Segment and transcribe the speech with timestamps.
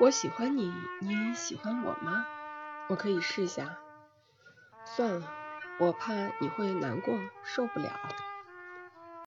[0.00, 2.26] 我喜欢你，你喜欢我吗？
[2.88, 3.78] 我可以试下。
[4.84, 5.26] 算了，
[5.78, 7.92] 我怕你会难过，受不了。